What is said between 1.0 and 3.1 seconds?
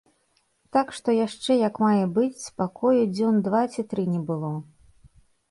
яшчэ як мае быць спакою